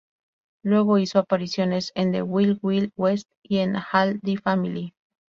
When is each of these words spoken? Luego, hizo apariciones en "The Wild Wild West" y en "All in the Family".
Luego, 0.63 0.97
hizo 0.97 1.19
apariciones 1.19 1.91
en 1.93 2.11
"The 2.11 2.23
Wild 2.23 2.57
Wild 2.63 2.91
West" 2.97 3.29
y 3.43 3.59
en 3.59 3.75
"All 3.75 4.13
in 4.15 4.21
the 4.21 4.37
Family". 4.41 4.95